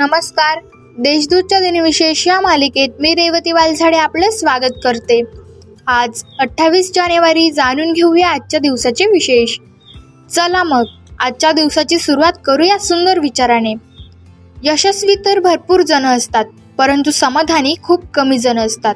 [0.00, 0.58] नमस्कार.
[0.98, 5.22] देशदूतच्या दिनविशेष या मालिकेत मी रेवती वालझाडे आपलं स्वागत करते.
[5.86, 9.58] आज अठ्ठावीस जानेवारी जाणून घेऊया आजच्या दिवसाचे विशेष.
[10.30, 10.84] चला मग
[11.20, 13.74] आजच्या दिवसाची सुरुवात करूया सुंदर विचाराने.
[14.62, 16.44] यशस्वी तर भरपूर जण असतात
[16.78, 18.94] परंतु समाधानी खूप कमी जण असतात.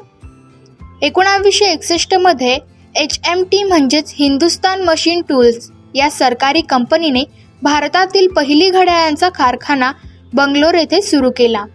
[1.01, 2.57] एकोणावीसशे एकसष्टमध्ये
[2.95, 7.23] एच एम टी म्हणजेच हिंदुस्तान मशीन टूल्स या सरकारी कंपनीने
[7.61, 9.91] भारतातील पहिली घड्याळांचा कारखाना
[10.35, 11.65] बंगलोर येथे सुरू केला.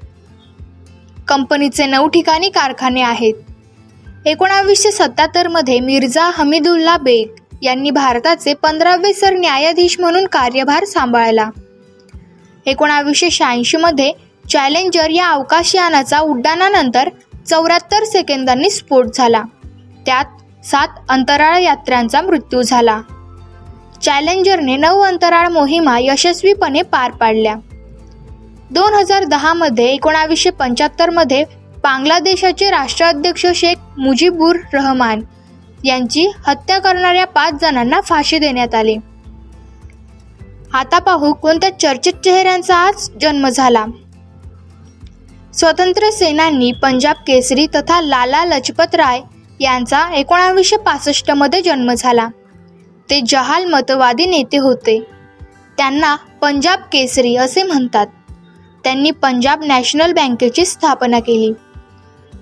[1.28, 3.34] कंपनीचे नऊ ठिकाणी कारखाने आहेत.
[4.26, 11.48] एकोणावीसशे सत्याहत्तरमध्ये मिर्झा हमीदुल्ला बेग यांनी भारताचे पंधरावे सर न्यायाधीश म्हणून कार्यभार सांभाळला.
[12.66, 14.12] एकोणावीसशे शहाऐंशीमध्ये
[14.50, 17.08] चॅलेंजर या अवकाशयानाचा उड्डाणानंतर
[17.48, 19.42] चौऱ्याहत्तर सेकंदांनी स्फोट झाला.
[20.06, 23.00] त्यात सात अंतराळ यात्र्यांचा मृत्यू झाला.
[24.02, 27.54] चॅलेंजरने नऊ अंतराळ मोहिमा यशस्वीपणे पार पाडल्या.
[28.70, 31.44] दोन हजार दहामध्ये एकोणावीसशे पंच्याहत्तरमध्ये
[31.82, 35.20] बांगलादेशाचे राष्ट्राध्यक्ष शेख मुजीबुर रहमान
[35.84, 38.96] यांची हत्या करणाऱ्या पाच जणांना फाशी देण्यात आली.
[40.72, 43.84] आता पाहू कोणत्या चर्चित चेहऱ्यांचा आज जन्म झाला.
[45.54, 49.20] स्वतंत्र सेनानी पंजाब केसरी तथा लाला लजपत राय
[49.60, 52.28] यांचा एकोणावीसशे पासष्टमध्ये जन्म झाला.
[53.10, 55.00] ते जहाल मतवादी नेते होते.
[55.76, 58.06] त्यांना पंजाब केसरी असे म्हणतात.
[58.84, 61.52] त्यांनी पंजाब नॅशनल बँकेची स्थापना केली.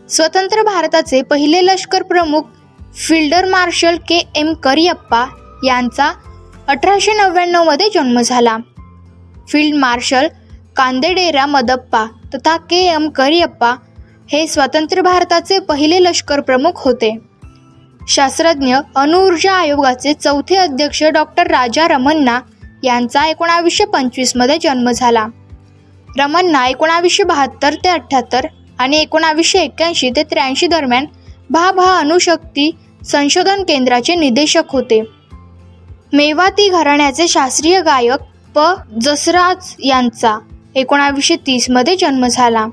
[0.09, 2.43] स्वतंत्र भारताचे पहिले लष्कर प्रमुख
[2.97, 5.25] field marshal K M Cariappa
[5.65, 6.13] यांचा
[6.69, 8.57] अठराशे नव्याण्णवमध्ये जन्म झाला.
[9.49, 10.27] फील्ड मार्शल
[10.77, 13.75] कांदेडेरा मदप्पा तथा के एम करियप्पा
[14.33, 17.19] हे स्वतंत्र भारताचे पहिले लष्कर प्रमुख होते.
[18.09, 22.41] शास्त्रज्ञ अणुऊर्जा आयोगाचे चौथे अध्यक्ष डॉक्टर राजा रमन्ना
[22.83, 25.27] यांचा एकोणावीसशे पंचवीसमध्ये जन्म झाला.
[26.19, 28.47] रमन्ना एकोणावीसशे बहात्तर ते अठ्ठ्याहत्तर
[28.79, 31.07] आणि एकोणावीसशे एक्क्याऐंशी ते त्र्याऐंशी दरम्यान
[31.51, 32.71] भा अणुशक्ती
[33.05, 35.01] संशोधन केंद्राचे निदेशक होते.
[36.13, 38.21] मेवाती घराण्याचे शास्त्रीय गायक
[38.55, 38.61] प.
[39.01, 40.39] जसराज यांचा
[40.75, 42.67] एकोणावीसशे तीसमध्ये जन्म झाला.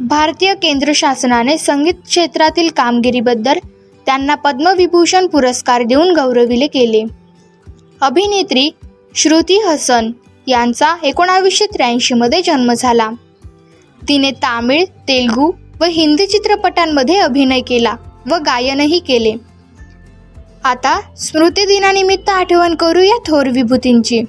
[0.00, 3.58] भारतीय केंद्र शासनाने संगीत क्षेत्रातील कामगिरीबद्दल
[4.06, 7.02] त्यांना पद्मविभूषण पुरस्कार देऊन गौरविले केले
[8.00, 8.70] अभिनेत्री
[9.14, 10.10] श्रुती हसन
[10.48, 13.10] यांचा एकोणावीसशे त्र्याऐंशीमध्ये जन्म झाला.
[14.08, 15.50] तिने तामिळ तेलगू
[15.80, 17.94] व हिंदी चित्रपटांमध्ये अभिनय केला
[18.30, 19.34] व गायनही केले.
[20.64, 24.22] आता स्मृती दिनानिमित्त आठवण करूया थोर विभूतींची.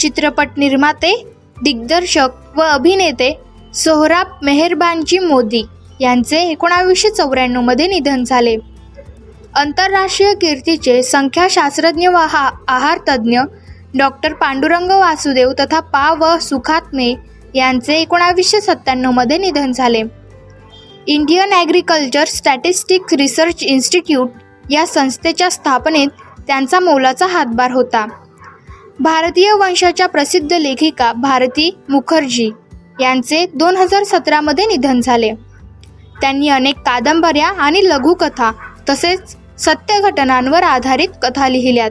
[0.00, 1.24] चित्रपट निर्माते
[1.62, 3.32] दिग्दर्शक व अभिनेते
[3.74, 5.62] सोहराब मेहरबानजी मोदी
[6.00, 8.56] यांचे एकोणावीसशे चौऱ्याण्णवमध्ये निधन झाले.
[9.54, 13.40] आंतरराष्ट्रीय कीर्तीचे संख्याशास्त्रज्ञ व हा आहारतज्ज्ञ
[13.96, 17.14] डॉक्टर पांडुरंग वासुदेव तथा पा व सुखात्मे
[17.54, 20.02] यांचे एकोणावीसशे सत्त्याण्णवमध्ये निधन झाले.
[21.06, 24.30] Indian agriculture statistics research institute
[24.70, 26.08] या संस्थेच्या स्थापनेत
[26.46, 28.06] त्यांचा मोलाचा हातभार होता.
[29.00, 32.50] भारतीय वंशाच्या प्रसिद्ध लेखिका भारती मुखर्जी
[33.00, 35.32] यांचे दोन हजार सतरामध्ये निधन झाले.
[36.20, 38.50] त्यांनी अनेक कादंबऱ्या आणि लघुकथा
[38.88, 41.90] तसेच सत्य घटनांवर आधारित कथा लिहिल्यात.